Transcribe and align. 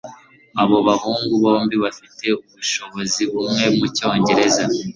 Abo 0.61 0.77
bahungu 0.87 1.33
bombi 1.43 1.75
bafite 1.83 2.25
ubushobozi 2.41 3.21
bumwe 3.31 3.65
mucyongereza 3.77 4.63